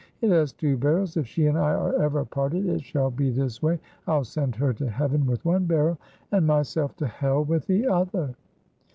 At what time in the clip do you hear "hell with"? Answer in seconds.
7.05-7.67